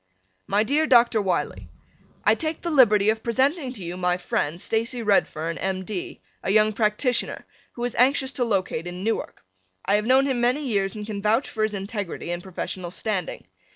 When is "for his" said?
11.47-11.75